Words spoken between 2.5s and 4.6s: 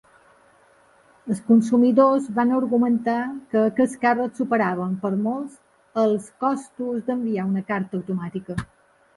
argumentar que aquests càrrecs